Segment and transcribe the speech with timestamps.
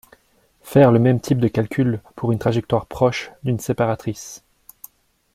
[0.63, 4.43] Faire le même type de calcul pour une trajectoire proche d'une séparatrice